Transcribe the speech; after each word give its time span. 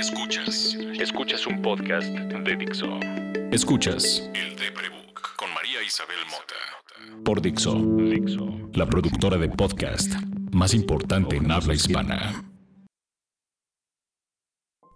Escuchas. 0.00 0.78
Escuchas 0.98 1.46
un 1.46 1.60
podcast 1.60 2.08
de 2.08 2.56
Dixo. 2.56 2.86
Escuchas 3.52 4.30
El 4.32 4.56
Deprebook 4.56 5.36
con 5.36 5.52
María 5.52 5.82
Isabel 5.86 6.16
Mota. 6.30 7.22
Por 7.22 7.42
Dixo. 7.42 7.74
Dixo. 7.74 8.48
La 8.72 8.86
productora 8.86 9.36
de 9.36 9.50
podcast 9.50 10.10
más 10.52 10.72
importante 10.72 11.36
en 11.36 11.50
habla 11.50 11.74
hispana. 11.74 12.50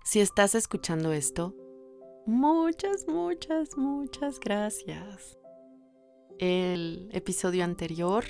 Si 0.05 0.21
estás 0.21 0.55
escuchando 0.55 1.13
esto, 1.13 1.55
muchas, 2.25 3.05
muchas, 3.07 3.77
muchas 3.77 4.41
gracias. 4.41 5.37
El 6.39 7.11
episodio 7.13 7.65
anterior, 7.65 8.25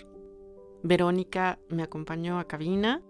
Verónica 0.82 1.60
me 1.68 1.84
acompañó 1.84 2.40
a 2.40 2.48
cabina 2.48 3.00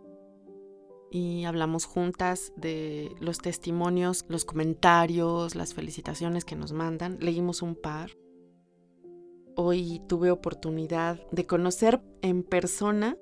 y 1.14 1.44
hablamos 1.44 1.84
juntas 1.84 2.52
de 2.56 3.14
los 3.20 3.38
testimonios, 3.38 4.24
los 4.28 4.44
comentarios, 4.44 5.54
las 5.54 5.72
felicitaciones 5.72 6.44
que 6.44 6.56
nos 6.56 6.72
mandan. 6.72 7.18
Leímos 7.20 7.62
un 7.62 7.76
par. 7.76 8.10
Hoy 9.54 10.02
tuve 10.08 10.32
oportunidad 10.32 11.20
de 11.30 11.46
conocer 11.46 12.00
en 12.20 12.42
persona 12.42 13.16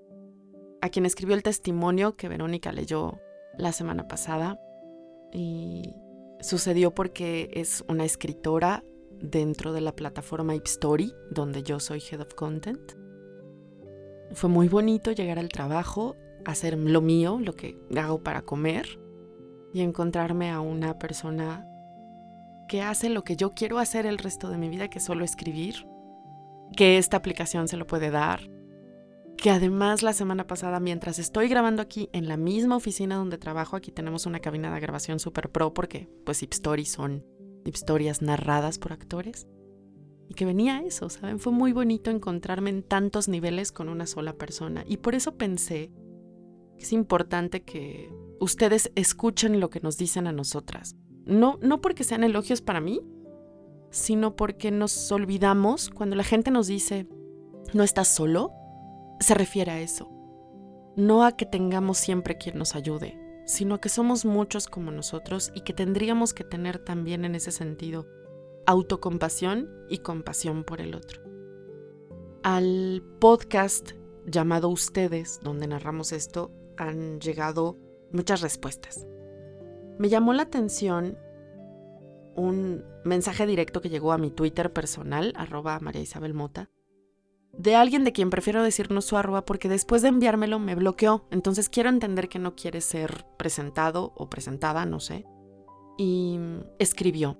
a 0.80 0.88
quien 0.88 1.04
escribió 1.04 1.34
el 1.34 1.42
testimonio 1.42 2.16
que 2.16 2.30
Verónica 2.30 2.72
leyó 2.72 3.20
la 3.58 3.72
semana 3.72 4.08
pasada. 4.08 4.58
Y 5.30 5.94
sucedió 6.40 6.94
porque 6.94 7.50
es 7.52 7.84
una 7.90 8.06
escritora 8.06 8.82
dentro 9.20 9.74
de 9.74 9.82
la 9.82 9.94
plataforma 9.94 10.54
Ipstory, 10.54 11.12
donde 11.30 11.62
yo 11.62 11.78
soy 11.78 12.00
Head 12.10 12.22
of 12.22 12.32
Content. 12.36 12.92
Fue 14.32 14.48
muy 14.48 14.68
bonito 14.68 15.12
llegar 15.12 15.38
al 15.38 15.50
trabajo 15.50 16.16
hacer 16.44 16.78
lo 16.78 17.00
mío, 17.00 17.38
lo 17.40 17.54
que 17.54 17.78
hago 17.96 18.22
para 18.22 18.42
comer, 18.42 18.98
y 19.72 19.80
encontrarme 19.80 20.50
a 20.50 20.60
una 20.60 20.98
persona 20.98 21.66
que 22.68 22.82
hace 22.82 23.08
lo 23.08 23.24
que 23.24 23.36
yo 23.36 23.50
quiero 23.50 23.78
hacer 23.78 24.06
el 24.06 24.18
resto 24.18 24.48
de 24.48 24.58
mi 24.58 24.68
vida, 24.68 24.88
que 24.88 24.98
es 24.98 25.04
solo 25.04 25.24
escribir, 25.24 25.86
que 26.76 26.98
esta 26.98 27.16
aplicación 27.16 27.68
se 27.68 27.76
lo 27.76 27.86
puede 27.86 28.10
dar, 28.10 28.48
que 29.36 29.50
además 29.50 30.02
la 30.02 30.12
semana 30.12 30.46
pasada, 30.46 30.78
mientras 30.78 31.18
estoy 31.18 31.48
grabando 31.48 31.82
aquí 31.82 32.08
en 32.12 32.28
la 32.28 32.36
misma 32.36 32.76
oficina 32.76 33.16
donde 33.16 33.38
trabajo, 33.38 33.76
aquí 33.76 33.90
tenemos 33.90 34.26
una 34.26 34.40
cabina 34.40 34.72
de 34.72 34.80
grabación 34.80 35.18
super 35.18 35.50
pro 35.50 35.74
porque 35.74 36.08
pues 36.24 36.46
son 36.84 37.24
historias 37.64 38.22
narradas 38.22 38.78
por 38.78 38.92
actores. 38.92 39.46
Y 40.28 40.34
que 40.34 40.44
venía 40.44 40.82
eso, 40.82 41.10
¿saben? 41.10 41.40
Fue 41.40 41.52
muy 41.52 41.72
bonito 41.72 42.10
encontrarme 42.10 42.70
en 42.70 42.82
tantos 42.82 43.28
niveles 43.28 43.72
con 43.72 43.88
una 43.88 44.06
sola 44.06 44.34
persona. 44.34 44.84
Y 44.86 44.98
por 44.98 45.14
eso 45.14 45.36
pensé 45.36 45.90
es 46.78 46.92
importante 46.92 47.62
que 47.62 48.12
ustedes 48.40 48.90
escuchen 48.94 49.60
lo 49.60 49.70
que 49.70 49.80
nos 49.80 49.96
dicen 49.98 50.26
a 50.26 50.32
nosotras. 50.32 50.96
No, 51.24 51.58
no 51.62 51.80
porque 51.80 52.04
sean 52.04 52.24
elogios 52.24 52.60
para 52.60 52.80
mí, 52.80 53.00
sino 53.90 54.36
porque 54.36 54.70
nos 54.70 55.12
olvidamos 55.12 55.90
cuando 55.90 56.16
la 56.16 56.24
gente 56.24 56.50
nos 56.50 56.66
dice, 56.66 57.06
no 57.72 57.82
estás 57.82 58.08
solo, 58.08 58.52
se 59.20 59.34
refiere 59.34 59.70
a 59.70 59.80
eso. 59.80 60.10
No 60.96 61.24
a 61.24 61.36
que 61.36 61.46
tengamos 61.46 61.98
siempre 61.98 62.36
quien 62.36 62.58
nos 62.58 62.74
ayude, 62.74 63.18
sino 63.46 63.76
a 63.76 63.80
que 63.80 63.88
somos 63.88 64.24
muchos 64.24 64.66
como 64.66 64.90
nosotros 64.90 65.52
y 65.54 65.60
que 65.60 65.72
tendríamos 65.72 66.34
que 66.34 66.44
tener 66.44 66.78
también 66.78 67.24
en 67.24 67.34
ese 67.34 67.52
sentido 67.52 68.06
autocompasión 68.66 69.68
y 69.88 69.98
compasión 69.98 70.64
por 70.64 70.80
el 70.80 70.94
otro. 70.94 71.22
Al 72.42 73.02
podcast 73.20 73.92
llamado 74.26 74.68
Ustedes, 74.68 75.40
donde 75.42 75.66
narramos 75.66 76.12
esto, 76.12 76.50
han 76.76 77.20
llegado 77.20 77.78
muchas 78.12 78.40
respuestas. 78.40 79.06
Me 79.98 80.08
llamó 80.08 80.32
la 80.32 80.42
atención 80.44 81.18
un 82.34 82.84
mensaje 83.04 83.46
directo 83.46 83.80
que 83.80 83.90
llegó 83.90 84.12
a 84.12 84.18
mi 84.18 84.30
Twitter 84.30 84.72
personal, 84.72 85.32
arroba 85.36 85.78
María 85.80 86.02
Isabel 86.02 86.34
Mota, 86.34 86.70
de 87.52 87.74
alguien 87.74 88.04
de 88.04 88.12
quien 88.12 88.30
prefiero 88.30 88.62
decir 88.62 88.90
no 88.90 89.02
su 89.02 89.16
arroba 89.16 89.44
porque 89.44 89.68
después 89.68 90.00
de 90.00 90.08
enviármelo 90.08 90.58
me 90.58 90.74
bloqueó, 90.74 91.26
entonces 91.30 91.68
quiero 91.68 91.90
entender 91.90 92.28
que 92.28 92.38
no 92.38 92.54
quiere 92.54 92.80
ser 92.80 93.26
presentado 93.36 94.12
o 94.16 94.30
presentada, 94.30 94.86
no 94.86 95.00
sé. 95.00 95.26
Y 95.98 96.38
escribió, 96.78 97.38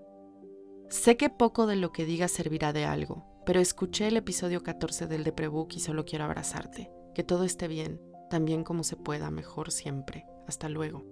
sé 0.91 1.17
que 1.17 1.31
poco 1.31 1.67
de 1.67 1.77
lo 1.77 1.93
que 1.93 2.05
diga 2.05 2.29
servirá 2.29 2.75
de 2.75 2.85
algo, 2.85 3.25
pero 3.47 3.61
escuché 3.61 4.09
el 4.09 4.19
episodio 4.19 4.63
14 4.63 5.07
del 5.07 5.25
de 5.25 5.33
Prebook 5.33 5.73
y 5.75 5.81
solo 5.81 6.05
quiero 6.05 6.25
abrazarte, 6.25 6.91
que 7.15 7.25
todo 7.25 7.45
esté 7.45 7.67
bien 7.67 8.12
también 8.33 8.65
como 8.65 8.83
se 8.83 8.97
pueda, 8.97 9.31
mejor 9.31 9.71
siempre. 9.71 10.25
Hasta 10.49 10.71
luego. 10.71 11.05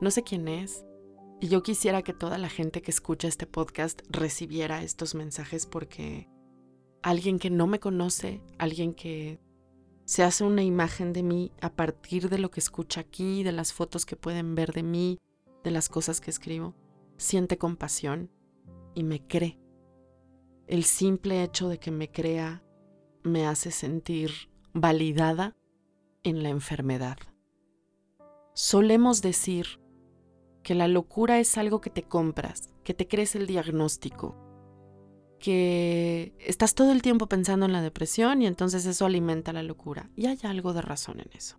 No 0.00 0.08
sé 0.12 0.22
quién 0.22 0.46
es, 0.46 0.84
y 1.40 1.48
yo 1.48 1.64
quisiera 1.64 2.02
que 2.02 2.12
toda 2.12 2.38
la 2.38 2.48
gente 2.48 2.80
que 2.80 2.92
escucha 2.92 3.26
este 3.26 3.48
podcast 3.48 4.02
recibiera 4.08 4.84
estos 4.84 5.16
mensajes 5.16 5.66
porque 5.66 6.28
alguien 7.02 7.40
que 7.40 7.50
no 7.50 7.66
me 7.66 7.80
conoce, 7.80 8.40
alguien 8.56 8.94
que 8.94 9.40
se 10.04 10.22
hace 10.22 10.44
una 10.44 10.62
imagen 10.62 11.12
de 11.12 11.24
mí 11.24 11.50
a 11.60 11.74
partir 11.74 12.28
de 12.28 12.38
lo 12.38 12.52
que 12.52 12.60
escucha 12.60 13.00
aquí, 13.00 13.42
de 13.42 13.50
las 13.50 13.72
fotos 13.72 14.06
que 14.06 14.14
pueden 14.14 14.54
ver 14.54 14.72
de 14.72 14.84
mí, 14.84 15.18
de 15.64 15.72
las 15.72 15.88
cosas 15.88 16.20
que 16.20 16.30
escribo, 16.30 16.76
siente 17.16 17.58
compasión 17.58 18.30
y 18.94 19.02
me 19.02 19.26
cree. 19.26 19.58
El 20.68 20.84
simple 20.84 21.42
hecho 21.42 21.68
de 21.68 21.80
que 21.80 21.90
me 21.90 22.12
crea 22.12 22.62
me 23.24 23.44
hace 23.44 23.72
sentir 23.72 24.30
validada 24.72 25.56
en 26.22 26.42
la 26.42 26.48
enfermedad. 26.48 27.18
Solemos 28.54 29.22
decir 29.22 29.80
que 30.62 30.74
la 30.74 30.88
locura 30.88 31.38
es 31.38 31.58
algo 31.58 31.80
que 31.80 31.90
te 31.90 32.02
compras, 32.02 32.72
que 32.84 32.94
te 32.94 33.08
crees 33.08 33.34
el 33.34 33.46
diagnóstico, 33.46 34.36
que 35.38 36.34
estás 36.38 36.74
todo 36.74 36.92
el 36.92 37.02
tiempo 37.02 37.26
pensando 37.26 37.66
en 37.66 37.72
la 37.72 37.82
depresión 37.82 38.42
y 38.42 38.46
entonces 38.46 38.86
eso 38.86 39.06
alimenta 39.06 39.52
la 39.52 39.62
locura. 39.62 40.10
Y 40.14 40.26
hay 40.26 40.38
algo 40.44 40.72
de 40.72 40.82
razón 40.82 41.20
en 41.20 41.30
eso. 41.34 41.58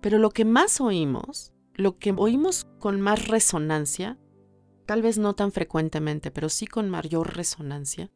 Pero 0.00 0.18
lo 0.18 0.30
que 0.30 0.44
más 0.44 0.80
oímos, 0.80 1.52
lo 1.74 1.98
que 1.98 2.14
oímos 2.16 2.66
con 2.78 3.00
más 3.00 3.28
resonancia, 3.28 4.18
tal 4.86 5.02
vez 5.02 5.18
no 5.18 5.34
tan 5.34 5.52
frecuentemente, 5.52 6.30
pero 6.30 6.48
sí 6.48 6.66
con 6.66 6.88
mayor 6.88 7.36
resonancia, 7.36 8.10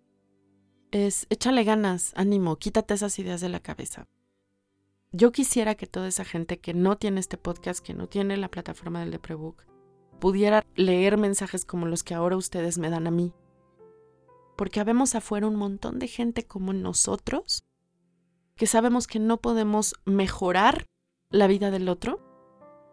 es 0.90 1.26
échale 1.28 1.64
ganas, 1.64 2.12
ánimo, 2.16 2.56
quítate 2.56 2.94
esas 2.94 3.18
ideas 3.18 3.40
de 3.40 3.48
la 3.48 3.60
cabeza. 3.60 4.06
Yo 5.14 5.30
quisiera 5.30 5.74
que 5.74 5.86
toda 5.86 6.08
esa 6.08 6.24
gente 6.24 6.58
que 6.58 6.72
no 6.72 6.96
tiene 6.96 7.20
este 7.20 7.36
podcast, 7.36 7.84
que 7.84 7.92
no 7.92 8.06
tiene 8.06 8.38
la 8.38 8.48
plataforma 8.48 9.00
del 9.00 9.10
Deprebook, 9.10 9.62
pudiera 10.18 10.64
leer 10.74 11.18
mensajes 11.18 11.66
como 11.66 11.84
los 11.84 12.02
que 12.02 12.14
ahora 12.14 12.38
ustedes 12.38 12.78
me 12.78 12.88
dan 12.88 13.06
a 13.06 13.10
mí. 13.10 13.34
Porque 14.56 14.80
habemos 14.80 15.14
afuera 15.14 15.46
un 15.46 15.56
montón 15.56 15.98
de 15.98 16.08
gente 16.08 16.44
como 16.44 16.72
nosotros 16.72 17.62
que 18.56 18.66
sabemos 18.66 19.06
que 19.06 19.18
no 19.18 19.38
podemos 19.38 19.94
mejorar 20.06 20.86
la 21.28 21.46
vida 21.46 21.70
del 21.70 21.90
otro, 21.90 22.20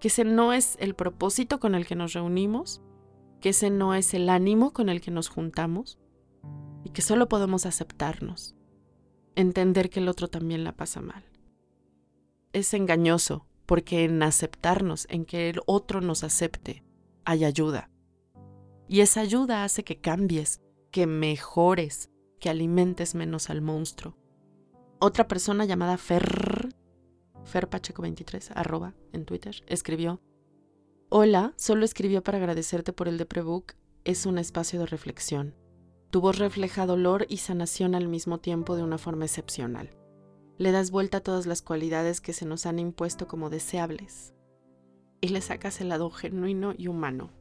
que 0.01 0.09
ese 0.09 0.25
no 0.25 0.51
es 0.51 0.75
el 0.79 0.95
propósito 0.95 1.61
con 1.61 1.73
el 1.73 1.85
que 1.85 1.95
nos 1.95 2.11
reunimos, 2.11 2.81
que 3.39 3.49
ese 3.49 3.69
no 3.69 3.93
es 3.93 4.13
el 4.13 4.27
ánimo 4.27 4.71
con 4.73 4.89
el 4.89 4.99
que 4.99 5.11
nos 5.11 5.29
juntamos 5.29 5.99
y 6.83 6.89
que 6.89 7.01
solo 7.01 7.29
podemos 7.29 7.65
aceptarnos, 7.65 8.55
entender 9.35 9.89
que 9.89 10.01
el 10.01 10.09
otro 10.09 10.27
también 10.27 10.65
la 10.65 10.73
pasa 10.75 11.01
mal 11.01 11.28
es 12.53 12.73
engañoso, 12.73 13.45
porque 13.65 14.03
en 14.03 14.23
aceptarnos, 14.23 15.05
en 15.09 15.25
que 15.25 15.49
el 15.49 15.61
otro 15.65 16.01
nos 16.01 16.23
acepte, 16.23 16.83
hay 17.25 17.45
ayuda. 17.45 17.89
Y 18.87 19.01
esa 19.01 19.21
ayuda 19.21 19.63
hace 19.63 19.83
que 19.83 19.99
cambies, 19.99 20.61
que 20.91 21.05
mejores, 21.05 22.09
que 22.39 22.49
alimentes 22.49 23.13
menos 23.13 23.49
al 23.49 23.61
monstruo. 23.61 24.17
Otra 24.99 25.27
persona 25.27 25.65
llamada 25.65 25.97
Fer, 25.97 26.75
Fer 27.43 27.69
Pacheco 27.69 28.01
23, 28.01 28.51
arroba 28.55 28.95
en 29.13 29.25
Twitter, 29.25 29.63
escribió, 29.67 30.21
Hola, 31.09 31.53
solo 31.55 31.85
escribió 31.85 32.23
para 32.23 32.39
agradecerte 32.39 32.93
por 32.93 33.07
el 33.07 33.17
de 33.17 33.25
Prebook, 33.25 33.73
es 34.03 34.25
un 34.25 34.39
espacio 34.39 34.79
de 34.79 34.85
reflexión. 34.87 35.55
Tu 36.09 36.21
voz 36.21 36.39
refleja 36.39 36.87
dolor 36.87 37.27
y 37.29 37.37
sanación 37.37 37.93
al 37.93 38.07
mismo 38.07 38.39
tiempo 38.39 38.75
de 38.75 38.83
una 38.83 38.97
forma 38.97 39.25
excepcional 39.25 39.98
le 40.59 40.73
das 40.73 40.91
vuelta 40.91 41.17
a 41.17 41.21
todas 41.21 41.45
las 41.45 41.61
cualidades 41.61 42.19
que 42.19 42.33
se 42.33 42.45
nos 42.45 42.65
han 42.65 42.79
impuesto 42.79 43.29
como 43.29 43.49
deseables 43.49 44.33
y 45.21 45.29
le 45.29 45.39
sacas 45.39 45.79
el 45.79 45.87
lado 45.87 46.09
genuino 46.11 46.73
y 46.77 46.89
humano. 46.89 47.31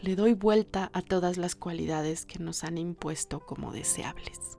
Le 0.00 0.16
doy 0.16 0.32
vuelta 0.32 0.90
a 0.94 1.02
todas 1.02 1.36
las 1.36 1.54
cualidades 1.54 2.24
que 2.24 2.38
nos 2.38 2.64
han 2.64 2.78
impuesto 2.78 3.40
como 3.40 3.70
deseables. 3.70 4.58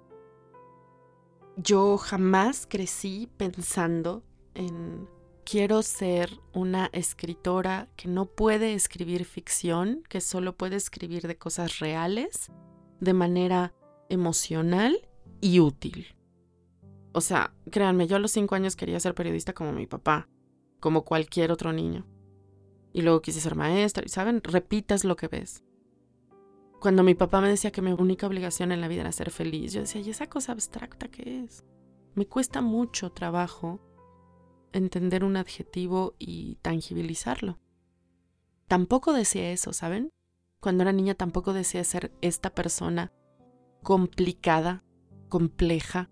Yo 1.58 1.98
jamás 1.98 2.68
crecí 2.70 3.28
pensando 3.38 4.24
en 4.54 5.10
quiero 5.44 5.82
ser 5.82 6.30
una 6.54 6.92
escritora 6.94 7.90
que 7.96 8.08
no 8.08 8.28
puede 8.28 8.76
escribir 8.76 9.26
ficción, 9.26 10.04
que 10.10 10.22
solo 10.22 10.56
puede 10.56 10.76
escribir 10.76 11.28
de 11.28 11.40
cosas 11.40 11.80
reales, 11.80 12.52
de 13.00 13.14
manera 13.14 13.74
emocional 14.10 15.10
y 15.42 15.60
útil. 15.60 16.16
O 17.13 17.22
sea, 17.22 17.54
créanme, 17.69 18.08
yo 18.08 18.16
a 18.16 18.19
los 18.19 18.31
cinco 18.31 18.56
años 18.56 18.75
quería 18.75 19.00
ser 19.00 19.13
periodista 19.16 19.54
como 19.54 19.74
mi 19.74 19.86
papá, 19.88 20.30
como 20.80 21.04
cualquier 21.04 21.52
otro 21.52 21.74
niño. 21.74 22.06
y 22.94 23.04
luego 23.04 23.22
quise 23.22 23.40
ser 23.40 23.56
maestra, 23.56 24.04
y 24.06 24.10
saben, 24.10 24.42
repitas 24.44 25.06
lo 25.06 25.16
que 25.16 25.30
ves. 25.30 25.63
Cuando 26.81 27.04
mi 27.04 27.16
papá 27.16 27.40
me 27.40 27.48
decía 27.48 27.72
que 27.72 27.81
mi 27.81 27.92
única 27.92 28.28
obligación 28.28 28.72
en 28.72 28.81
la 28.81 28.88
vida 28.88 29.02
era 29.02 29.12
ser 29.12 29.31
feliz, 29.31 29.72
yo 29.72 29.81
decía, 29.81 30.02
¿y 30.02 30.10
esa 30.10 30.28
cosa 30.28 30.52
abstracta 30.52 31.08
qué 31.08 31.44
es? 31.44 31.63
Me 32.16 32.25
cuesta 32.25 32.62
mucho 32.62 33.12
trabajo 33.12 33.80
entender 34.74 35.24
un 35.24 35.38
adjetivo 35.38 36.16
y 36.19 36.56
tangibilizarlo. 36.62 37.60
Tampoco 38.68 39.14
decía 39.14 39.52
eso, 39.52 39.74
¿saben? 39.74 40.10
Cuando 40.60 40.84
era 40.84 40.92
niña 40.92 41.14
tampoco 41.16 41.54
decía 41.54 41.84
ser 41.84 42.12
esta 42.22 42.50
persona 42.50 43.12
complicada, 43.84 44.84
compleja, 45.30 46.10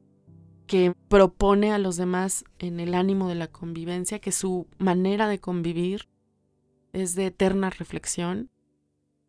que 0.69 0.93
propone 1.07 1.71
a 1.71 1.79
los 1.79 1.97
demás 1.97 2.45
en 2.59 2.79
el 2.79 2.93
ánimo 2.93 3.27
de 3.27 3.33
la 3.33 3.47
convivencia, 3.47 4.19
que 4.19 4.31
su 4.31 4.67
manera 4.77 5.27
de 5.27 5.39
convivir 5.39 6.07
es 6.93 7.15
de 7.15 7.25
eterna 7.25 7.71
reflexión, 7.71 8.51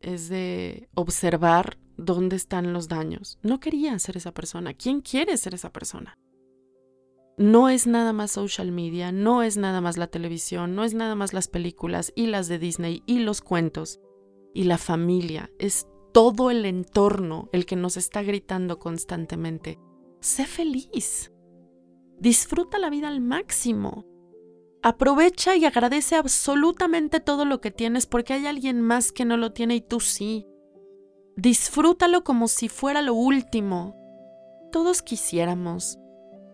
es 0.01 0.29
de 0.29 0.91
observar 0.95 1.79
dónde 1.97 2.37
están 2.37 2.75
los 2.75 2.89
daños. 2.89 3.39
No 3.43 3.59
quería 3.59 3.99
ser 3.99 4.19
esa 4.19 4.33
persona. 4.33 4.75
¿Quién 4.75 5.01
quiere 5.01 5.35
ser 5.39 5.55
esa 5.55 5.73
persona? 5.73 6.19
No 7.39 7.71
es 7.71 7.87
nada 7.87 8.13
más 8.13 8.33
social 8.33 8.71
media, 8.71 9.11
no 9.11 9.43
es 9.43 9.57
nada 9.57 9.81
más 9.81 9.97
la 9.97 10.09
televisión, 10.09 10.75
no 10.75 10.85
es 10.85 10.93
nada 10.93 11.15
más 11.15 11.33
las 11.33 11.49
películas 11.49 12.13
y 12.15 12.27
las 12.27 12.49
de 12.49 12.59
Disney 12.59 13.03
y 13.07 13.21
los 13.21 13.41
cuentos 13.41 13.99
y 14.53 14.65
la 14.65 14.77
familia. 14.77 15.51
Es 15.59 15.87
todo 16.13 16.51
el 16.51 16.67
entorno 16.67 17.49
el 17.53 17.65
que 17.65 17.77
nos 17.77 17.97
está 17.97 18.23
gritando 18.23 18.79
constantemente 18.79 19.79
sé 20.21 20.47
feliz. 20.47 21.33
Disfruta 22.19 22.79
la 22.79 22.91
vida 22.91 23.09
al 23.09 23.21
máximo. 23.21 24.07
Aprovecha 24.83 25.57
y 25.57 25.65
agradece 25.65 26.17
absolutamente 26.17 27.21
todo 27.21 27.45
lo 27.45 27.61
que 27.61 27.71
tienes 27.71 28.07
porque 28.07 28.35
hay 28.35 28.47
alguien 28.47 28.81
más 28.81 29.13
que 29.13 29.25
no 29.25 29.37
lo 29.37 29.53
tiene 29.53 29.77
y 29.77 29.81
tú 29.81 30.01
sí. 30.01 30.47
Disfrútalo 31.37 32.25
como 32.25 32.49
si 32.49 32.69
fuera 32.69 33.03
lo 33.03 33.15
último. 33.15 33.97
Todos 34.73 35.03
quisiéramos 35.03 35.99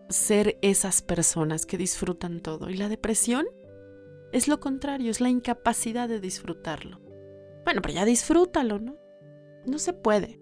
ser 0.08 0.58
esas 0.62 1.02
personas 1.02 1.66
que 1.66 1.78
disfrutan 1.78 2.40
todo 2.40 2.70
y 2.70 2.76
la 2.76 2.88
depresión 2.88 3.46
es 4.32 4.48
lo 4.48 4.60
contrario, 4.60 5.10
es 5.10 5.20
la 5.20 5.28
incapacidad 5.28 6.08
de 6.08 6.20
disfrutarlo. 6.20 7.00
Bueno, 7.64 7.82
pero 7.82 7.94
ya 7.94 8.04
disfrútalo, 8.04 8.78
¿no? 8.78 8.96
No 9.66 9.78
se 9.78 9.92
puede. 9.92 10.40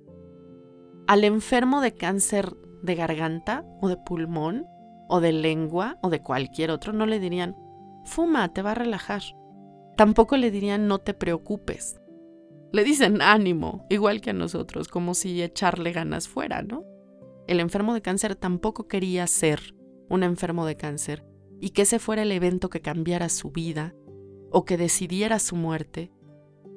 Al 1.07 1.25
enfermo 1.25 1.81
de 1.81 1.95
cáncer 1.95 2.57
de 2.85 2.95
garganta 2.95 3.65
o 3.81 3.89
de 3.89 3.97
pulmón 3.97 4.67
o 5.09 5.21
de 5.21 5.33
lengua 5.33 5.99
o 6.03 6.11
de 6.11 6.23
cualquier 6.23 6.71
otro, 6.71 6.93
no 6.93 7.07
le 7.07 7.19
dirían, 7.19 7.57
fuma, 8.05 8.53
te 8.53 8.63
va 8.63 8.73
a 8.73 8.77
relajar. 8.77 9.23
Tampoco 9.97 10.37
le 10.37 10.51
dirían, 10.51 10.87
no 10.87 10.99
te 10.99 11.15
preocupes. 11.15 12.01
Le 12.73 12.85
dicen 12.85 13.23
ánimo, 13.23 13.87
igual 13.89 14.21
que 14.21 14.31
a 14.31 14.35
nosotros, 14.35 14.89
como 14.89 15.15
si 15.15 15.43
echarle 15.43 15.93
ganas 15.93 16.29
fuera, 16.29 16.63
¿no? 16.63 16.85
El 17.47 17.61
enfermo 17.61 17.95
de 17.95 18.03
cáncer 18.03 18.37
tampoco 18.37 18.89
quería 18.89 19.27
ser 19.27 19.75
un 20.09 20.23
enfermo 20.23 20.67
de 20.67 20.77
cáncer 20.77 21.25
y 21.61 21.71
que 21.71 21.83
ese 21.83 21.99
fuera 21.99 22.23
el 22.23 22.33
evento 22.33 22.71
que 22.71 22.81
cambiara 22.81 23.29
su 23.29 23.51
vida 23.51 23.95
o 24.51 24.65
que 24.65 24.77
decidiera 24.77 25.39
su 25.39 25.57
muerte 25.57 26.11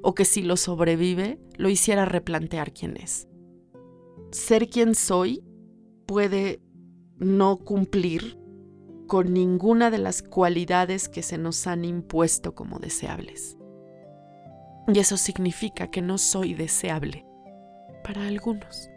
o 0.02 0.14
que 0.14 0.24
si 0.24 0.42
lo 0.42 0.56
sobrevive 0.56 1.40
lo 1.56 1.68
hiciera 1.68 2.04
replantear 2.04 2.72
quién 2.72 2.96
es. 2.96 3.28
Ser 4.30 4.68
quien 4.68 4.94
soy 4.94 5.42
puede 6.08 6.62
no 7.18 7.58
cumplir 7.58 8.40
con 9.06 9.34
ninguna 9.34 9.90
de 9.90 9.98
las 9.98 10.22
cualidades 10.22 11.08
que 11.10 11.22
se 11.22 11.36
nos 11.36 11.66
han 11.66 11.84
impuesto 11.84 12.54
como 12.54 12.78
deseables. 12.78 13.58
Y 14.88 14.98
eso 14.98 15.18
significa 15.18 15.90
que 15.90 16.00
no 16.00 16.16
soy 16.16 16.54
deseable 16.54 17.26
para 18.02 18.26
algunos. 18.26 18.88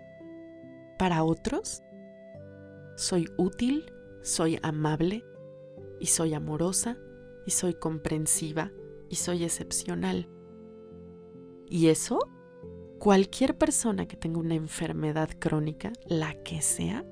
Para 0.97 1.25
otros, 1.25 1.83
soy 2.95 3.27
útil, 3.37 3.91
soy 4.21 4.57
amable 4.63 5.25
y 5.99 6.05
soy 6.05 6.33
amorosa 6.33 6.97
y 7.45 7.51
soy 7.51 7.73
comprensiva 7.73 8.71
y 9.09 9.15
soy 9.15 9.43
excepcional. 9.43 10.29
Y 11.67 11.87
eso 11.87 12.19
cualquier 13.01 13.57
persona 13.57 14.06
que 14.06 14.15
tenga 14.15 14.38
una 14.38 14.53
enfermedad 14.53 15.31
crónica, 15.39 15.92
la 16.06 16.36
que 16.44 16.62
sea, 16.62 17.03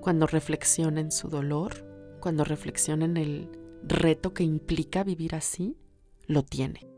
cuando 0.00 0.26
reflexiona 0.26 1.02
en 1.02 1.12
su 1.12 1.28
dolor, 1.28 1.86
cuando 2.22 2.42
reflexiona 2.42 3.04
en 3.04 3.18
el 3.18 3.50
reto 3.82 4.32
que 4.32 4.44
implica 4.44 5.04
vivir 5.04 5.34
así, 5.34 5.76
lo 6.26 6.42
tiene. 6.42 6.88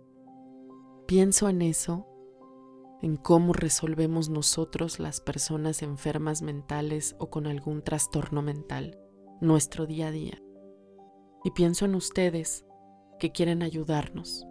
Pienso 1.09 1.49
en 1.49 1.63
eso, 1.63 2.07
en 3.03 3.17
cómo 3.17 3.55
resolvemos 3.55 4.31
nosotros 4.31 5.01
las 5.01 5.21
personas 5.21 5.83
enfermas 5.83 6.43
mentales 6.43 7.17
o 7.19 7.29
con 7.29 7.49
algún 7.49 7.83
trastorno 7.83 8.41
mental 8.41 9.01
nuestro 9.41 9.85
día 9.85 10.07
a 10.07 10.13
día. 10.13 10.41
Y 11.43 11.51
pienso 11.51 11.87
en 11.87 11.97
ustedes 11.97 12.65
que 13.19 13.33
quieren 13.33 13.65
ayudarnos, 13.65 14.47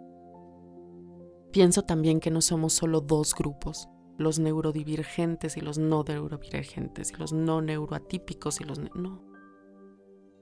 Pienso 1.52 1.82
también 1.82 2.18
que 2.20 2.30
no 2.30 2.40
somos 2.40 2.72
solo 2.72 3.02
dos 3.02 3.34
grupos, 3.34 3.88
los 4.16 4.38
neurodivergentes 4.38 5.58
y 5.58 5.60
los 5.60 5.76
no 5.76 6.02
neurodivergentes, 6.02 7.12
y 7.12 7.16
los 7.16 7.32
no 7.34 7.60
neuroatípicos 7.60 8.60
y 8.60 8.64
los... 8.64 8.78
no. 8.78 9.22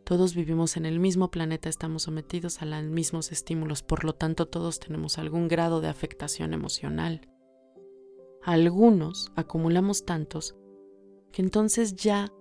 Todos 0.04 0.34
vivimos 0.34 0.76
en 0.76 0.86
el 0.86 1.00
mismo 1.00 1.30
planeta, 1.30 1.68
estamos 1.68 2.04
sometidos 2.04 2.62
a 2.62 2.64
los 2.64 2.84
mismos 2.84 3.32
estímulos, 3.32 3.82
por 3.82 4.04
lo 4.04 4.14
tanto 4.14 4.46
todos 4.46 4.78
tenemos 4.78 5.18
algún 5.18 5.48
grado 5.48 5.80
de 5.80 5.88
afectación 5.88 6.52
emocional. 6.52 7.28
Algunos 8.42 9.32
acumulamos 9.36 10.04
tantos 10.04 10.56
que 11.32 11.42
entonces 11.42 11.94
ya 11.94 12.32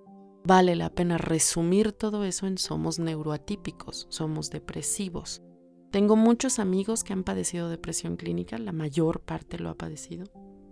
vale 0.44 0.76
la 0.76 0.90
pena 0.90 1.18
resumir 1.18 1.92
todo 1.92 2.24
eso 2.24 2.48
en 2.48 2.58
somos 2.58 3.00
neuroatípicos, 3.00 4.08
somos 4.10 4.50
depresivos, 4.50 5.42
tengo 5.92 6.16
muchos 6.16 6.60
amigos 6.60 7.04
que 7.04 7.14
han 7.14 7.24
padecido 7.24 7.68
depresión 7.68 8.16
clínica, 8.16 8.60
la 8.60 8.72
mayor 8.72 9.22
parte 9.22 9.58
lo 9.58 9.70
ha 9.70 9.76
padecido. 9.76 10.26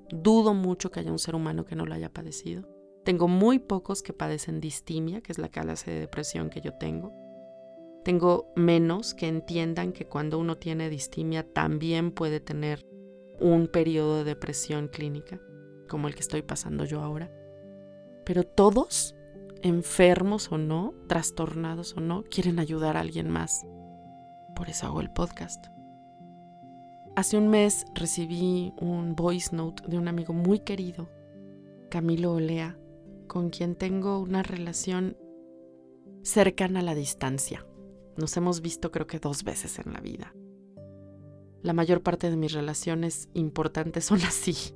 Dudo 0.10 0.54
mucho 0.54 0.92
que 0.92 1.00
haya 1.00 1.12
un 1.12 1.18
ser 1.18 1.34
humano 1.34 1.66
que 1.66 1.76
no 1.76 1.88
lo 1.88 1.96
haya 1.96 2.14
padecido. 2.14 2.68
Tengo 3.04 3.28
muy 3.28 3.58
pocos 3.58 4.04
que 4.04 4.14
padecen 4.14 4.60
distimia, 4.60 5.22
que 5.22 5.32
es 5.32 5.40
la 5.40 5.50
clase 5.50 5.90
de 5.90 6.00
depresión 6.02 6.52
que 6.52 6.62
yo 6.62 6.74
tengo. 6.74 7.14
Tengo 8.04 8.54
menos 8.56 9.16
que 9.16 9.28
entiendan 9.28 9.92
que 9.92 10.06
cuando 10.06 10.38
uno 10.38 10.58
tiene 10.58 10.88
distimia 10.88 11.52
también 11.52 12.12
puede 12.12 12.40
tener 12.40 12.86
un 13.40 13.68
periodo 13.68 14.20
de 14.20 14.24
depresión 14.24 14.88
clínica, 14.88 15.42
como 15.90 16.08
el 16.08 16.14
que 16.14 16.22
estoy 16.22 16.44
pasando 16.44 16.86
yo 16.86 17.02
ahora. 17.02 17.32
Pero 18.24 18.44
todos, 18.44 19.16
enfermos 19.64 20.52
o 20.52 20.60
no, 20.60 20.94
trastornados 21.08 21.96
o 21.98 22.02
no, 22.02 22.24
quieren 22.24 22.60
ayudar 22.60 22.98
a 22.98 23.00
alguien 23.00 23.32
más 23.32 23.66
por 24.58 24.70
eso 24.70 24.88
hago 24.88 25.02
el 25.02 25.12
podcast. 25.12 25.68
Hace 27.16 27.38
un 27.38 27.48
mes 27.48 27.86
recibí 27.94 28.74
un 28.82 29.16
voice 29.16 29.56
note 29.56 29.84
de 29.88 30.00
un 30.00 30.08
amigo 30.08 30.34
muy 30.34 30.60
querido, 30.60 31.12
Camilo 31.92 32.34
Olea, 32.34 32.76
con 33.28 33.52
quien 33.52 33.76
tengo 33.76 34.20
una 34.20 34.42
relación 34.42 35.16
cercana 36.24 36.80
a 36.80 36.84
la 36.84 36.96
distancia. 36.96 37.68
Nos 38.18 38.36
hemos 38.36 38.62
visto 38.62 38.92
creo 38.92 39.06
que 39.06 39.20
dos 39.20 39.44
veces 39.44 39.78
en 39.78 39.94
la 39.94 40.00
vida. 40.00 40.34
La 41.62 41.74
mayor 41.74 42.02
parte 42.02 42.32
de 42.32 42.38
mis 42.38 42.54
relaciones 42.54 43.30
importantes 43.36 44.06
son 44.06 44.22
así. 44.28 44.74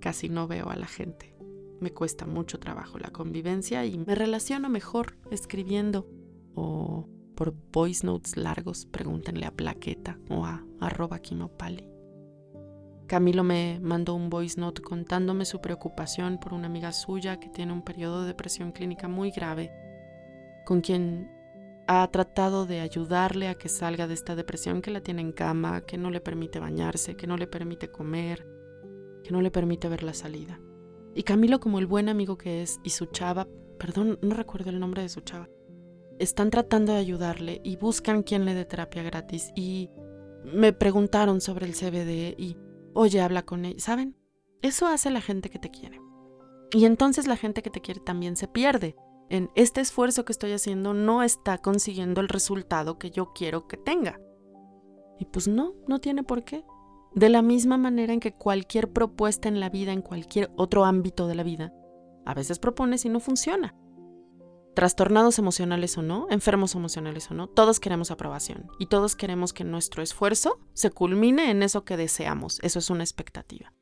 Casi 0.00 0.30
no 0.30 0.48
veo 0.48 0.70
a 0.70 0.76
la 0.76 0.86
gente. 0.86 1.36
Me 1.78 1.92
cuesta 1.92 2.24
mucho 2.26 2.58
trabajo 2.58 2.98
la 2.98 3.10
convivencia 3.10 3.84
y 3.84 3.98
me 3.98 4.14
relaciono 4.14 4.70
mejor 4.70 5.18
escribiendo 5.30 6.08
o 6.54 7.06
por 7.40 7.54
voice 7.72 8.06
notes 8.06 8.36
largos, 8.36 8.84
pregúntenle 8.84 9.46
a 9.46 9.50
Plaqueta 9.50 10.18
o 10.28 10.44
a 10.44 10.62
arroba 10.78 11.20
Kimopali. 11.20 11.88
Camilo 13.06 13.44
me 13.44 13.80
mandó 13.80 14.14
un 14.14 14.28
voice 14.28 14.60
note 14.60 14.82
contándome 14.82 15.46
su 15.46 15.62
preocupación 15.62 16.38
por 16.38 16.52
una 16.52 16.66
amiga 16.66 16.92
suya 16.92 17.40
que 17.40 17.48
tiene 17.48 17.72
un 17.72 17.80
periodo 17.80 18.20
de 18.20 18.26
depresión 18.26 18.72
clínica 18.72 19.08
muy 19.08 19.30
grave, 19.30 19.72
con 20.66 20.82
quien 20.82 21.30
ha 21.88 22.06
tratado 22.08 22.66
de 22.66 22.80
ayudarle 22.80 23.48
a 23.48 23.54
que 23.54 23.70
salga 23.70 24.06
de 24.06 24.12
esta 24.12 24.36
depresión 24.36 24.82
que 24.82 24.90
la 24.90 25.00
tiene 25.00 25.22
en 25.22 25.32
cama, 25.32 25.80
que 25.80 25.96
no 25.96 26.10
le 26.10 26.20
permite 26.20 26.60
bañarse, 26.60 27.16
que 27.16 27.26
no 27.26 27.38
le 27.38 27.46
permite 27.46 27.90
comer, 27.90 28.46
que 29.24 29.30
no 29.30 29.40
le 29.40 29.50
permite 29.50 29.88
ver 29.88 30.02
la 30.02 30.12
salida. 30.12 30.60
Y 31.14 31.22
Camilo, 31.22 31.58
como 31.58 31.78
el 31.78 31.86
buen 31.86 32.10
amigo 32.10 32.36
que 32.36 32.60
es, 32.60 32.80
y 32.84 32.90
su 32.90 33.06
chava, 33.06 33.48
perdón, 33.78 34.18
no 34.20 34.34
recuerdo 34.34 34.68
el 34.68 34.78
nombre 34.78 35.00
de 35.00 35.08
su 35.08 35.22
chava, 35.22 35.48
están 36.20 36.50
tratando 36.50 36.92
de 36.92 36.98
ayudarle 36.98 37.60
y 37.64 37.76
buscan 37.76 38.22
quien 38.22 38.44
le 38.44 38.54
dé 38.54 38.64
terapia 38.64 39.02
gratis 39.02 39.50
y 39.56 39.90
me 40.44 40.72
preguntaron 40.72 41.40
sobre 41.40 41.66
el 41.66 41.74
CBD 41.74 42.38
y, 42.38 42.56
oye, 42.94 43.20
habla 43.20 43.42
con 43.42 43.64
él. 43.64 43.80
¿Saben? 43.80 44.16
Eso 44.62 44.86
hace 44.86 45.10
la 45.10 45.20
gente 45.20 45.50
que 45.50 45.58
te 45.58 45.70
quiere. 45.70 46.00
Y 46.72 46.84
entonces 46.84 47.26
la 47.26 47.36
gente 47.36 47.62
que 47.62 47.70
te 47.70 47.80
quiere 47.80 48.00
también 48.00 48.36
se 48.36 48.48
pierde. 48.48 48.96
En 49.28 49.50
este 49.54 49.80
esfuerzo 49.80 50.24
que 50.24 50.32
estoy 50.32 50.52
haciendo 50.52 50.92
no 50.92 51.22
está 51.22 51.58
consiguiendo 51.58 52.20
el 52.20 52.28
resultado 52.28 52.98
que 52.98 53.10
yo 53.10 53.32
quiero 53.32 53.66
que 53.66 53.76
tenga. 53.76 54.20
Y 55.18 55.24
pues 55.24 55.48
no, 55.48 55.74
no 55.88 56.00
tiene 56.00 56.22
por 56.22 56.44
qué. 56.44 56.64
De 57.14 57.28
la 57.28 57.42
misma 57.42 57.76
manera 57.76 58.12
en 58.12 58.20
que 58.20 58.34
cualquier 58.34 58.92
propuesta 58.92 59.48
en 59.48 59.58
la 59.58 59.68
vida, 59.68 59.92
en 59.92 60.02
cualquier 60.02 60.50
otro 60.56 60.84
ámbito 60.84 61.26
de 61.26 61.34
la 61.34 61.42
vida, 61.42 61.72
a 62.24 62.34
veces 62.34 62.58
propones 62.58 63.04
y 63.04 63.08
no 63.08 63.20
funciona. 63.20 63.74
Trastornados 64.74 65.38
emocionales 65.38 65.98
o 65.98 66.02
no, 66.02 66.26
enfermos 66.30 66.74
emocionales 66.74 67.30
o 67.30 67.34
no, 67.34 67.48
todos 67.48 67.80
queremos 67.80 68.10
aprobación 68.10 68.68
y 68.78 68.86
todos 68.86 69.16
queremos 69.16 69.52
que 69.52 69.64
nuestro 69.64 70.02
esfuerzo 70.02 70.60
se 70.74 70.90
culmine 70.90 71.50
en 71.50 71.62
eso 71.62 71.84
que 71.84 71.96
deseamos. 71.96 72.60
Eso 72.62 72.78
es 72.78 72.88
una 72.88 73.02
expectativa. 73.02 73.72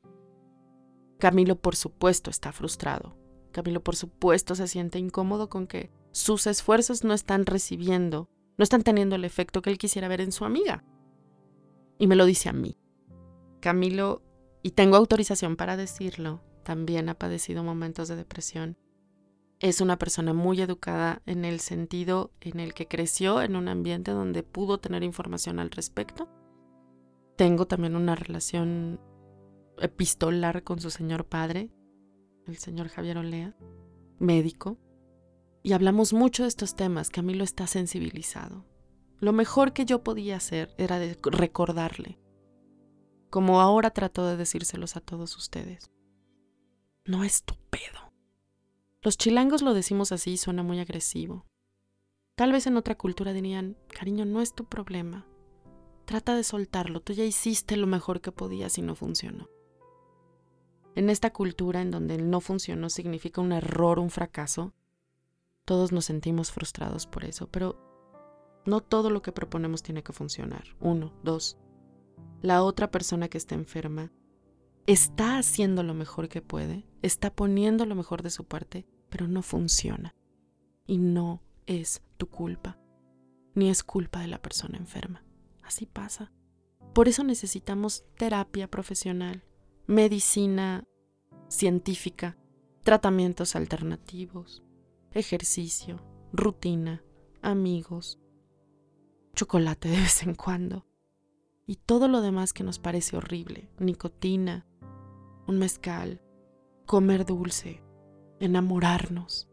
Camilo, 1.19 1.57
por 1.57 1.77
supuesto, 1.77 2.31
está 2.31 2.53
frustrado. 2.53 3.17
Camilo, 3.53 3.83
por 3.83 3.97
supuesto, 3.97 4.55
se 4.55 4.69
siente 4.69 4.99
incómodo 4.99 5.49
con 5.49 5.67
que 5.67 5.91
sus 6.13 6.47
esfuerzos 6.47 7.05
no 7.05 7.13
están 7.13 7.45
recibiendo, 7.45 8.31
no 8.57 8.63
están 8.63 8.83
teniendo 8.83 9.17
el 9.17 9.25
efecto 9.25 9.63
que 9.63 9.71
él 9.71 9.79
quisiera 9.79 10.09
ver 10.09 10.21
en 10.21 10.33
su 10.33 10.45
amiga. 10.45 10.85
Y 11.99 12.07
me 12.07 12.17
lo 12.17 12.25
dice 12.25 12.49
a 12.49 12.53
mí. 12.53 12.79
Camilo, 13.61 14.23
y 14.63 14.71
tengo 14.71 14.97
autorización 14.97 15.57
para 15.57 15.77
decirlo, 15.77 16.41
también 16.63 17.09
ha 17.09 17.15
padecido 17.15 17.63
momentos 17.63 18.09
de 18.09 18.17
depresión. 18.17 18.77
Es 19.61 19.81
una 19.81 19.99
persona 19.99 20.33
muy 20.33 20.61
educada 20.61 21.21
en 21.27 21.45
el 21.45 21.59
sentido 21.59 22.31
en 22.41 22.61
el 22.61 22.75
que 22.75 22.87
creció 22.87 23.43
en 23.43 23.57
un 23.57 23.67
ambiente 23.67 24.13
donde 24.13 24.45
pudo 24.45 24.79
tener 24.79 25.03
información 25.03 25.59
al 25.59 25.71
respecto. 25.71 26.29
Tengo 27.37 27.67
también 27.67 27.97
una 27.97 28.15
relación 28.15 29.01
epistolar 29.79 30.63
con 30.63 30.81
su 30.81 30.91
señor 30.91 31.25
padre, 31.25 31.71
el 32.47 32.57
señor 32.57 32.89
Javier 32.89 33.19
Olea, 33.19 33.57
médico, 34.21 34.79
y 35.65 35.73
hablamos 35.73 36.13
mucho 36.13 36.45
de 36.45 36.49
estos 36.49 36.77
temas. 36.77 37.11
Camilo 37.11 37.43
está 37.43 37.67
sensibilizado. 37.67 38.65
Lo 39.19 39.33
mejor 39.33 39.73
que 39.73 39.85
yo 39.85 40.05
podía 40.05 40.37
hacer 40.37 40.73
era 40.79 41.01
recordarle, 41.23 42.21
como 43.29 43.61
ahora 43.61 43.91
trato 43.91 44.25
de 44.25 44.37
decírselos 44.37 44.97
a 44.97 45.01
todos 45.01 45.37
ustedes. 45.37 45.91
No 47.05 47.25
es 47.25 47.43
tu 47.43 47.55
pedo. 47.71 48.08
Los 49.09 49.17
chilangos 49.17 49.63
lo 49.63 49.73
decimos 49.73 50.13
así 50.13 50.33
y 50.33 50.37
suena 50.37 50.63
muy 50.63 50.81
agresivo. 50.81 51.47
Tal 52.37 52.53
vez 52.53 52.67
en 52.67 52.77
otra 52.77 52.95
cultura 52.95 53.33
dirían, 53.33 53.79
cariño, 53.89 54.27
no 54.27 54.43
es 54.43 54.53
tu 54.53 54.67
problema. 54.67 55.27
Trata 56.05 56.37
de 56.37 56.45
soltarlo, 56.45 57.01
tú 57.01 57.15
ya 57.15 57.25
hiciste 57.25 57.79
lo 57.79 57.87
mejor 57.87 58.21
que 58.21 58.33
podías 58.33 58.77
y 58.77 58.83
no 58.83 58.95
funcionó. 58.95 59.49
En 60.95 61.09
esta 61.09 61.33
cultura 61.33 61.81
en 61.81 61.91
donde 61.91 62.17
el 62.17 62.29
no 62.29 62.43
funcionó 62.43 62.91
significa 62.91 63.41
un 63.41 63.53
error, 63.53 63.99
un 63.99 64.11
fracaso, 64.11 64.75
todos 65.65 65.91
nos 65.91 66.05
sentimos 66.05 66.53
frustrados 66.53 67.07
por 67.07 67.25
eso, 67.25 67.49
pero 67.51 67.81
no 68.67 68.83
todo 68.83 69.09
lo 69.09 69.23
que 69.23 69.33
proponemos 69.33 69.83
tiene 69.83 70.03
que 70.03 70.13
funcionar. 70.13 70.65
Uno, 70.81 71.15
dos. 71.23 71.57
La 72.43 72.63
otra 72.63 72.91
persona 72.91 73.29
que 73.29 73.39
está 73.39 73.55
enferma 73.55 74.13
está 74.85 75.39
haciendo 75.39 75.83
lo 75.83 75.95
mejor 75.95 76.29
que 76.29 76.43
puede, 76.43 76.85
está 77.01 77.35
poniendo 77.35 77.87
lo 77.87 77.95
mejor 77.95 78.23
de 78.23 78.29
su 78.29 78.45
parte, 78.45 78.87
pero 79.09 79.29
no 79.29 79.43
funciona. 79.43 80.15
Y 80.87 80.99
no 80.99 81.43
es 81.67 82.03
tu 82.17 82.29
culpa, 82.29 82.79
ni 83.55 83.69
es 83.69 83.83
culpa 83.83 84.21
de 84.21 84.29
la 84.29 84.41
persona 84.41 84.79
enferma. 84.79 85.25
Así 85.63 85.87
pasa. 85.87 86.33
Por 86.95 87.09
eso 87.09 87.25
necesitamos 87.25 88.05
terapia 88.17 88.69
profesional, 88.69 89.45
medicina 89.87 90.85
científica, 91.49 92.39
tratamientos 92.83 93.55
alternativos, 93.55 94.63
ejercicio, 95.13 96.03
rutina, 96.33 97.05
amigos, 97.43 98.19
chocolate 99.35 99.89
de 99.89 99.97
vez 99.97 100.23
en 100.23 100.35
cuando 100.35 100.87
y 101.67 101.77
todo 101.77 102.09
lo 102.09 102.23
demás 102.23 102.53
que 102.53 102.65
nos 102.65 102.79
parece 102.79 103.17
horrible, 103.17 103.71
nicotina, 103.79 104.67
un 105.47 105.59
mezcal, 105.59 106.23
comer 106.87 107.27
dulce, 107.27 107.83
enamorarnos, 108.41 109.49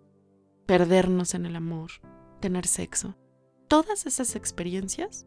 perdernos 0.65 1.33
en 1.33 1.45
el 1.45 1.55
amor, 1.55 1.91
tener 2.39 2.67
sexo. 2.67 3.15
Todas 3.67 4.05
esas 4.05 4.35
experiencias 4.35 5.25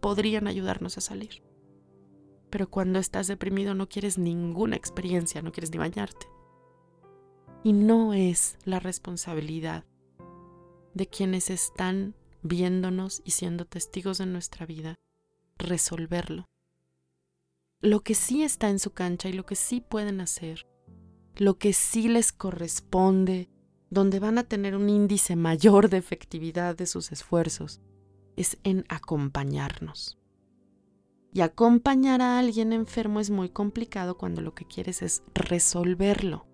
podrían 0.00 0.46
ayudarnos 0.46 0.98
a 0.98 1.00
salir. 1.00 1.42
Pero 2.50 2.70
cuando 2.70 2.98
estás 2.98 3.26
deprimido 3.26 3.74
no 3.74 3.88
quieres 3.88 4.18
ninguna 4.18 4.76
experiencia, 4.76 5.42
no 5.42 5.52
quieres 5.52 5.70
ni 5.72 5.78
bañarte. 5.78 6.26
Y 7.64 7.72
no 7.72 8.14
es 8.14 8.58
la 8.64 8.78
responsabilidad 8.78 9.84
de 10.94 11.06
quienes 11.08 11.50
están 11.50 12.14
viéndonos 12.42 13.20
y 13.24 13.32
siendo 13.32 13.64
testigos 13.64 14.18
de 14.18 14.26
nuestra 14.26 14.66
vida 14.66 14.94
resolverlo. 15.58 16.46
Lo 17.80 18.00
que 18.00 18.14
sí 18.14 18.42
está 18.42 18.70
en 18.70 18.78
su 18.78 18.92
cancha 18.92 19.28
y 19.28 19.32
lo 19.32 19.44
que 19.44 19.56
sí 19.56 19.80
pueden 19.80 20.20
hacer, 20.20 20.66
lo 21.40 21.58
que 21.58 21.72
sí 21.72 22.08
les 22.08 22.32
corresponde, 22.32 23.48
donde 23.90 24.18
van 24.18 24.38
a 24.38 24.44
tener 24.44 24.74
un 24.76 24.88
índice 24.88 25.36
mayor 25.36 25.88
de 25.88 25.98
efectividad 25.98 26.76
de 26.76 26.86
sus 26.86 27.12
esfuerzos, 27.12 27.80
es 28.36 28.58
en 28.64 28.84
acompañarnos. 28.88 30.18
Y 31.32 31.42
acompañar 31.42 32.22
a 32.22 32.38
alguien 32.38 32.72
enfermo 32.72 33.20
es 33.20 33.30
muy 33.30 33.50
complicado 33.50 34.16
cuando 34.16 34.40
lo 34.40 34.54
que 34.54 34.66
quieres 34.66 35.02
es 35.02 35.22
resolverlo. 35.34 36.46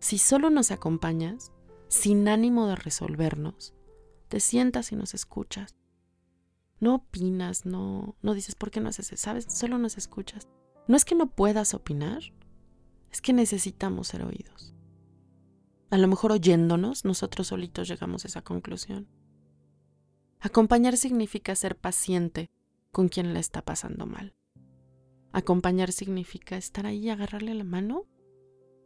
Si 0.00 0.18
solo 0.18 0.50
nos 0.50 0.70
acompañas, 0.70 1.52
sin 1.88 2.28
ánimo 2.28 2.66
de 2.66 2.76
resolvernos, 2.76 3.74
te 4.28 4.40
sientas 4.40 4.92
y 4.92 4.96
nos 4.96 5.14
escuchas. 5.14 5.76
No 6.78 6.96
opinas, 6.96 7.64
no, 7.64 8.16
no 8.20 8.34
dices 8.34 8.54
por 8.54 8.70
qué 8.70 8.80
no 8.80 8.90
haces 8.90 9.12
eso, 9.12 9.22
¿sabes? 9.22 9.46
Solo 9.48 9.78
nos 9.78 9.96
escuchas. 9.96 10.46
No 10.88 10.96
es 10.96 11.04
que 11.04 11.14
no 11.14 11.30
puedas 11.30 11.72
opinar, 11.72 12.22
es 13.16 13.22
que 13.22 13.32
necesitamos 13.32 14.08
ser 14.08 14.22
oídos. 14.22 14.74
A 15.88 15.96
lo 15.96 16.06
mejor 16.06 16.32
oyéndonos, 16.32 17.06
nosotros 17.06 17.46
solitos 17.46 17.88
llegamos 17.88 18.24
a 18.24 18.28
esa 18.28 18.42
conclusión. 18.42 19.08
Acompañar 20.38 20.98
significa 20.98 21.54
ser 21.54 21.78
paciente 21.78 22.50
con 22.92 23.08
quien 23.08 23.32
la 23.32 23.40
está 23.40 23.62
pasando 23.62 24.04
mal. 24.04 24.34
Acompañar 25.32 25.92
significa 25.92 26.58
estar 26.58 26.84
ahí, 26.84 27.08
agarrarle 27.08 27.54
la 27.54 27.64
mano, 27.64 28.04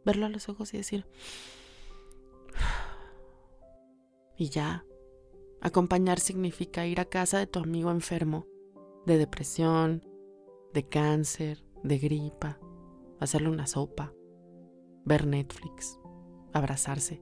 verlo 0.05 0.27
a 0.27 0.29
los 0.29 0.47
ojos 0.47 0.73
y 0.73 0.77
decir, 0.77 1.05
y 4.37 4.49
ya. 4.49 4.85
Acompañar 5.59 6.21
significa 6.21 6.87
ir 6.87 7.01
a 7.01 7.05
casa 7.05 7.37
de 7.37 7.47
tu 7.47 7.59
amigo 7.59 7.91
enfermo, 7.91 8.47
de 9.05 9.17
depresión, 9.17 10.07
de 10.73 10.87
cáncer, 10.87 11.65
de 11.83 11.97
gripa, 11.97 12.59
hacerle 13.19 13.49
una 13.49 13.67
sopa, 13.67 14.13
ver 15.05 15.25
Netflix, 15.27 15.99
abrazarse. 16.53 17.21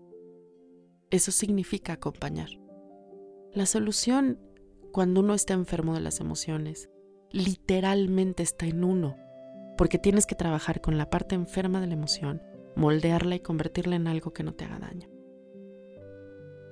Eso 1.09 1.31
significa 1.31 1.93
acompañar. 1.93 2.50
La 3.53 3.65
solución 3.65 4.39
cuando 4.91 5.21
uno 5.21 5.33
está 5.33 5.53
enfermo 5.53 5.93
de 5.93 6.01
las 6.01 6.19
emociones, 6.19 6.89
literalmente 7.31 8.43
está 8.43 8.65
en 8.65 8.83
uno, 8.83 9.17
porque 9.77 9.98
tienes 9.98 10.25
que 10.25 10.36
trabajar 10.36 10.81
con 10.81 10.98
la 10.98 11.09
parte 11.09 11.36
enferma 11.36 11.79
de 11.79 11.88
la 11.88 11.93
emoción, 11.93 12.41
moldearla 12.75 13.36
y 13.36 13.39
convertirla 13.39 13.95
en 13.95 14.07
algo 14.07 14.33
que 14.33 14.43
no 14.43 14.53
te 14.53 14.65
haga 14.65 14.79
daño. 14.79 15.09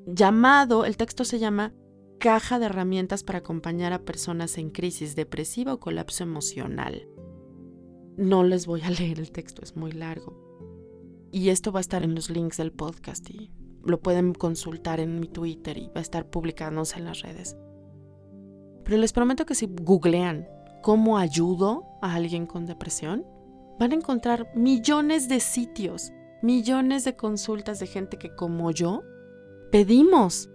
llamado, 0.05 0.85
el 0.85 0.97
texto 0.97 1.25
se 1.25 1.39
llama 1.39 1.73
Caja 2.19 2.59
de 2.59 2.67
herramientas 2.67 3.23
para 3.23 3.39
acompañar 3.39 3.91
a 3.93 4.05
personas 4.05 4.59
en 4.59 4.69
crisis 4.69 5.15
depresiva 5.15 5.73
o 5.73 5.79
colapso 5.79 6.23
emocional. 6.23 7.07
No 8.17 8.43
les 8.43 8.67
voy 8.67 8.81
a 8.81 8.91
leer 8.91 9.19
el 9.19 9.31
texto, 9.31 9.63
es 9.63 9.75
muy 9.75 9.93
largo. 9.93 10.37
Y 11.31 11.49
esto 11.49 11.71
va 11.71 11.79
a 11.79 11.81
estar 11.81 12.03
en 12.03 12.13
los 12.13 12.29
links 12.29 12.57
del 12.57 12.71
podcast 12.71 13.27
y 13.31 13.51
lo 13.83 13.99
pueden 13.99 14.33
consultar 14.33 14.99
en 14.99 15.19
mi 15.19 15.27
Twitter 15.27 15.77
y 15.77 15.87
va 15.87 15.97
a 15.97 16.01
estar 16.01 16.29
publicándose 16.29 16.99
en 16.99 17.05
las 17.05 17.21
redes. 17.21 17.55
Pero 18.83 18.97
les 18.97 19.13
prometo 19.13 19.45
que 19.45 19.55
si 19.55 19.67
googlean 19.67 20.47
cómo 20.81 21.17
ayudo 21.17 21.85
a 22.01 22.15
alguien 22.15 22.45
con 22.45 22.65
depresión, 22.65 23.25
van 23.79 23.91
a 23.91 23.95
encontrar 23.95 24.51
millones 24.55 25.29
de 25.29 25.39
sitios, 25.39 26.11
millones 26.41 27.03
de 27.03 27.15
consultas 27.15 27.79
de 27.79 27.87
gente 27.87 28.17
que 28.17 28.35
como 28.35 28.71
yo 28.71 29.03
pedimos 29.71 30.49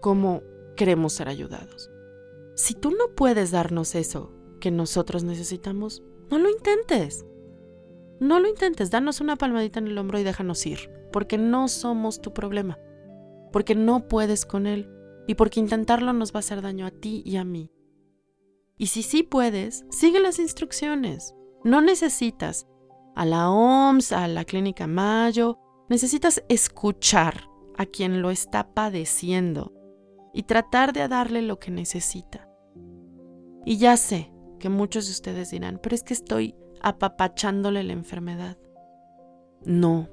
cómo 0.00 0.42
queremos 0.76 1.12
ser 1.12 1.28
ayudados. 1.28 1.90
Si 2.54 2.74
tú 2.74 2.90
no 2.90 3.14
puedes 3.14 3.50
darnos 3.50 3.94
eso 3.94 4.32
que 4.60 4.70
nosotros 4.70 5.24
necesitamos, 5.24 6.02
no 6.30 6.38
lo 6.38 6.48
intentes. 6.48 7.26
no 8.20 8.38
lo 8.38 8.48
intentes, 8.48 8.92
danos 8.92 9.20
una 9.20 9.34
palmadita 9.34 9.80
en 9.80 9.88
el 9.88 9.98
hombro 9.98 10.18
y 10.18 10.22
déjanos 10.22 10.64
ir, 10.64 10.88
porque 11.12 11.38
no 11.38 11.68
somos 11.68 12.20
tu 12.20 12.32
problema, 12.32 12.78
porque 13.52 13.74
no 13.74 14.08
puedes 14.08 14.44
con 14.44 14.66
él 14.66 14.90
y 15.26 15.34
porque 15.34 15.60
intentarlo 15.60 16.12
nos 16.12 16.32
va 16.32 16.38
a 16.38 16.40
hacer 16.40 16.62
daño 16.62 16.86
a 16.86 16.90
ti 16.90 17.22
y 17.24 17.36
a 17.36 17.44
mí. 17.44 17.70
Y 18.76 18.86
si 18.88 19.02
sí 19.02 19.22
puedes, 19.22 19.84
sigue 19.90 20.18
las 20.18 20.38
instrucciones. 20.38 21.34
No 21.62 21.80
necesitas 21.80 22.66
a 23.14 23.24
la 23.24 23.50
OMS, 23.50 24.12
a 24.12 24.26
la 24.26 24.44
clínica 24.44 24.86
Mayo, 24.86 25.58
necesitas 25.88 26.42
escuchar 26.48 27.48
a 27.76 27.86
quien 27.86 28.22
lo 28.22 28.30
está 28.30 28.74
padeciendo 28.74 29.72
y 30.32 30.44
tratar 30.44 30.92
de 30.92 31.06
darle 31.08 31.42
lo 31.42 31.58
que 31.58 31.70
necesita. 31.70 32.48
Y 33.64 33.76
ya 33.76 33.96
sé 33.96 34.32
que 34.58 34.68
muchos 34.68 35.06
de 35.06 35.12
ustedes 35.12 35.50
dirán, 35.50 35.78
pero 35.82 35.94
es 35.94 36.02
que 36.02 36.14
estoy 36.14 36.56
apapachándole 36.80 37.82
la 37.82 37.92
enfermedad. 37.92 38.58
No. 39.64 40.08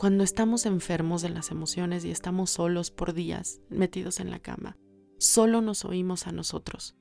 Cuando 0.00 0.24
estamos 0.24 0.64
enfermos 0.64 1.20
de 1.20 1.28
las 1.28 1.50
emociones 1.50 2.06
y 2.06 2.10
estamos 2.10 2.48
solos 2.48 2.90
por 2.90 3.12
días, 3.12 3.60
metidos 3.68 4.18
en 4.18 4.30
la 4.30 4.38
cama, 4.38 4.78
solo 5.18 5.60
nos 5.60 5.84
oímos 5.84 6.26
a 6.26 6.32
nosotros. 6.32 6.96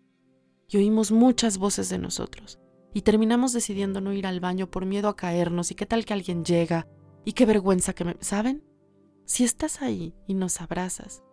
Y 0.67 0.75
oímos 0.75 1.13
muchas 1.13 1.59
voces 1.59 1.87
de 1.87 1.97
nosotros. 1.97 2.59
Y 2.93 3.03
terminamos 3.03 3.53
decidiendo 3.53 4.01
no 4.01 4.11
ir 4.11 4.27
al 4.27 4.41
baño 4.41 4.69
por 4.69 4.85
miedo 4.85 5.07
a 5.07 5.15
caernos 5.15 5.71
y 5.71 5.75
qué 5.75 5.85
tal 5.85 6.03
que 6.03 6.11
alguien 6.11 6.43
llega 6.43 6.89
y 7.23 7.31
qué 7.31 7.45
vergüenza 7.45 7.93
que 7.93 8.03
me... 8.03 8.17
¿Saben? 8.19 8.65
Si 9.23 9.45
estás 9.45 9.81
ahí 9.81 10.13
y 10.27 10.33
nos 10.33 10.59
abrazas 10.59 11.23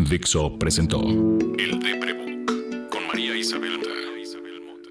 Dixo 0.10 0.58
presentó 0.58 1.02
El 1.02 1.80
Deprebook 1.80 2.90
con 2.90 3.06
María 3.06 3.36
Isabel 3.38 3.78
Mota. 3.78 4.90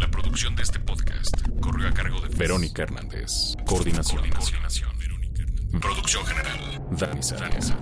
La 0.00 0.10
producción 0.10 0.56
de 0.56 0.64
este 0.64 0.80
podcast 0.80 1.36
corrió 1.60 1.86
a 1.86 1.92
cargo 1.92 2.20
de 2.20 2.34
Verónica 2.34 2.82
Hernández. 2.82 3.54
Coordinación. 3.66 4.22
Coordinación. 4.28 4.90
Producción 5.80 6.26
general. 6.26 6.82
Dani 6.90 7.22
Sánchez. 7.22 7.72